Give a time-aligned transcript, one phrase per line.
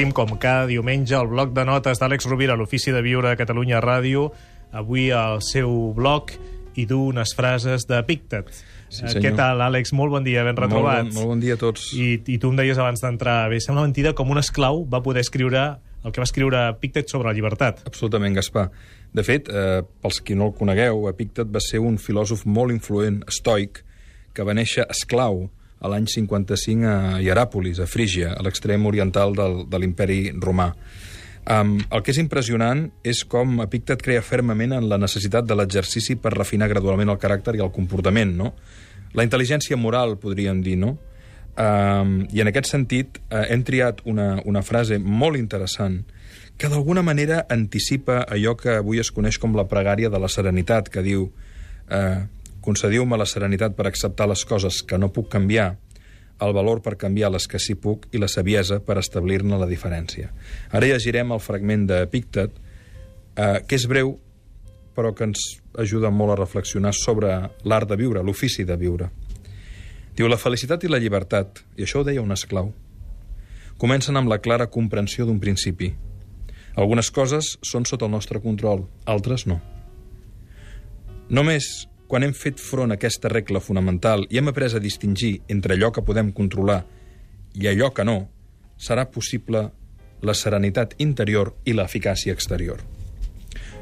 [0.00, 3.82] obrim, com cada diumenge, el bloc de notes d'Àlex Rovira, l'Ofici de Viure a Catalunya
[3.84, 4.30] Ràdio.
[4.72, 6.30] Avui al seu blog
[6.80, 8.48] i du unes frases de Pictet.
[8.88, 9.22] Sí, Eh, senyor.
[9.22, 9.92] Què tal, Àlex?
[9.92, 11.04] Molt bon dia, ben retrobat.
[11.04, 11.92] Molt bon, molt bon dia a tots.
[11.92, 15.20] I, I tu em deies abans d'entrar, bé, sembla mentida com un esclau va poder
[15.20, 17.84] escriure el que va escriure Pictet sobre la llibertat.
[17.86, 18.70] Absolutament, Gaspar.
[19.12, 23.20] De fet, eh, pels qui no el conegueu, Epictet va ser un filòsof molt influent,
[23.28, 23.84] estoic,
[24.32, 25.50] que va néixer esclau
[25.80, 30.70] a l'any 55 a Hieràpolis, a Frígia, a l'extrem oriental del, de l'imperi romà.
[31.50, 36.18] Um, el que és impressionant és com Epictet creia fermament en la necessitat de l'exercici
[36.20, 38.52] per refinar gradualment el caràcter i el comportament, no?
[39.16, 40.98] La intel·ligència moral, podríem dir, no?
[41.56, 46.02] Um, I en aquest sentit uh, hem triat una, una frase molt interessant
[46.60, 50.90] que d'alguna manera anticipa allò que avui es coneix com la pregària de la serenitat,
[50.92, 51.30] que diu
[51.88, 52.20] eh,
[52.64, 55.74] concediu-me la serenitat per acceptar les coses que no puc canviar,
[56.40, 60.30] el valor per canviar les que sí puc i la saviesa per establir-ne la diferència.
[60.72, 62.56] Ara llegirem el fragment de Pictet,
[63.36, 64.16] eh, que és breu,
[64.96, 67.32] però que ens ajuda molt a reflexionar sobre
[67.64, 69.10] l'art de viure, l'ofici de viure.
[70.16, 72.72] Diu, la felicitat i la llibertat, i això ho deia un esclau,
[73.80, 75.94] comencen amb la clara comprensió d'un principi.
[76.76, 79.60] Algunes coses són sota el nostre control, altres no.
[81.30, 85.76] Només quan hem fet front a aquesta regla fonamental i hem après a distingir entre
[85.76, 86.80] allò que podem controlar
[87.54, 88.16] i allò que no,
[88.74, 89.68] serà possible
[90.26, 92.82] la serenitat interior i l'eficàcia exterior.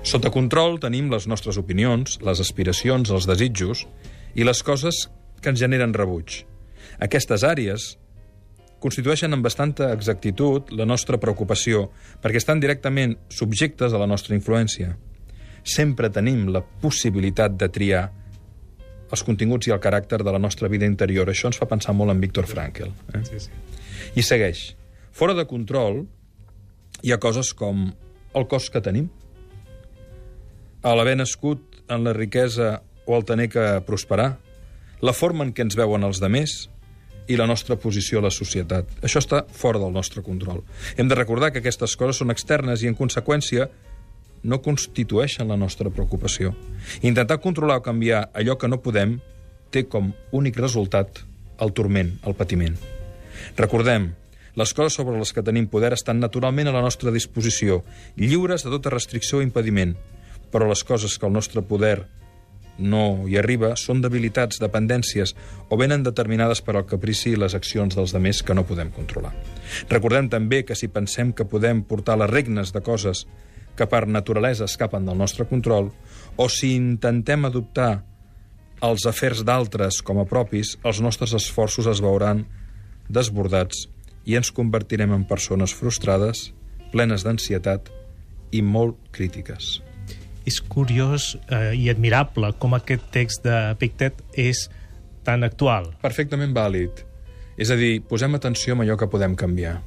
[0.05, 3.87] Sota control tenim les nostres opinions, les aspiracions, els desitjos
[4.37, 5.07] i les coses
[5.41, 6.43] que ens generen rebuig.
[7.01, 7.95] Aquestes àrees
[8.79, 11.89] constitueixen amb bastanta exactitud la nostra preocupació
[12.23, 14.93] perquè estan directament subjectes a la nostra influència.
[15.65, 18.07] Sempre tenim la possibilitat de triar
[19.11, 21.29] els continguts i el caràcter de la nostra vida interior.
[21.31, 22.93] Això ens fa pensar molt en Víctor Frankl.
[23.15, 23.23] Eh?
[23.29, 23.51] Sí, sí.
[24.19, 24.65] I segueix.
[25.13, 26.05] Fora de control
[27.03, 27.89] hi ha coses com
[28.37, 29.09] el cos que tenim,
[30.83, 34.37] a l'haver nascut en la riquesa o el tenir que prosperar,
[35.01, 36.69] la forma en què ens veuen els demés
[37.29, 38.91] i la nostra posició a la societat.
[39.05, 40.63] Això està fora del nostre control.
[40.97, 43.69] Hem de recordar que aquestes coses són externes i, en conseqüència,
[44.43, 46.55] no constitueixen la nostra preocupació.
[47.03, 49.19] Intentar controlar o canviar allò que no podem
[49.71, 51.25] té com únic resultat
[51.61, 52.77] el turment, el patiment.
[53.59, 54.13] Recordem,
[54.59, 57.83] les coses sobre les que tenim poder estan naturalment a la nostra disposició,
[58.17, 59.95] lliures de tota restricció o impediment,
[60.51, 62.07] però les coses que el nostre poder
[62.79, 65.35] no hi arriba són debilitats, dependències
[65.69, 69.35] o venen determinades per al caprici i les accions dels demés que no podem controlar.
[69.91, 73.27] Recordem també que si pensem que podem portar les regnes de coses
[73.79, 75.93] que per naturalesa escapen del nostre control,
[76.37, 78.03] o si intentem adoptar
[78.83, 82.45] els afers d'altres com a propis, els nostres esforços es veuran
[83.09, 83.87] desbordats
[84.29, 86.51] i ens convertirem en persones frustrades,
[86.93, 87.89] plenes d'ansietat
[88.53, 89.79] i molt crítiques.
[90.49, 94.67] És curiós eh, i admirable com aquest text de Pictet és
[95.27, 95.91] tan actual.
[96.01, 97.05] Perfectament vàlid.
[97.59, 99.81] És a dir, posem atenció en allò que podem canviar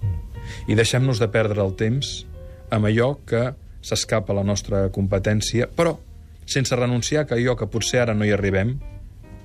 [0.68, 2.26] i deixem-nos de perdre el temps
[2.74, 3.52] amb allò que
[3.82, 5.98] s'escapa la nostra competència, però
[6.46, 8.78] sense renunciar que allò que potser ara no hi arribem,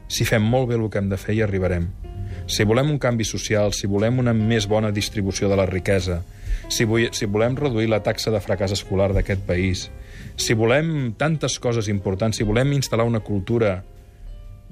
[0.08, 1.88] si fem molt bé el que hem de fer, hi arribarem.
[2.46, 6.20] Si volem un canvi social, si volem una més bona distribució de la riquesa,
[6.68, 9.88] si, vull, si volem reduir la taxa de fracàs escolar d'aquest país,
[10.36, 13.80] si volem tantes coses importants, si volem instal·lar una cultura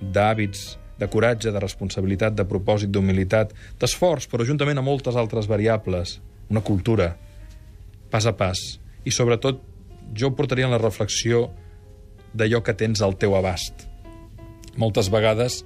[0.00, 3.50] d'hàbits, de coratge, de responsabilitat, de propòsit, d'humilitat,
[3.80, 6.20] d'esforç, però juntament a moltes altres variables,
[6.50, 7.14] una cultura,
[8.10, 8.60] pas a pas.
[9.04, 9.60] I sobretot,
[10.16, 11.48] jo portaria en la reflexió
[12.34, 13.86] d'allò que tens al teu abast.
[14.80, 15.62] Moltes vegades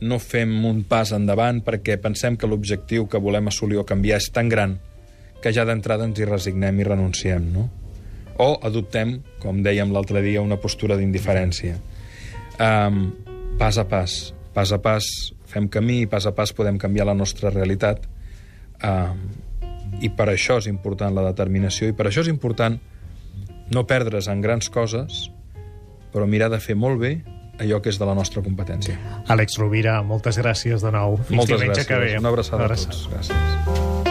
[0.00, 4.30] no fem un pas endavant perquè pensem que l'objectiu que volem assolir o canviar és
[4.32, 4.78] tan gran
[5.40, 7.68] que ja d'entrada ens hi resignem i renunciem, no?
[8.40, 11.76] O adoptem, com dèiem l'altre dia, una postura d'indiferència.
[12.60, 13.10] Um,
[13.60, 15.04] pas a pas, pas a pas
[15.50, 18.06] fem camí i pas a pas podem canviar la nostra realitat.
[18.84, 19.26] Um,
[20.00, 22.78] I per això és important la determinació i per això és important
[23.70, 25.30] no perdre's en grans coses,
[26.12, 27.20] però mirar de fer molt bé
[27.60, 28.96] allò que és de la nostra competència.
[29.28, 31.18] Àlex Rovira, moltes gràcies de nou.
[31.28, 31.86] Fins Moltes gràcies.
[31.86, 32.14] que ve.
[32.18, 32.96] Una abraçada, Una abraçada.
[32.96, 33.28] a tots.
[33.28, 34.09] Gràcies.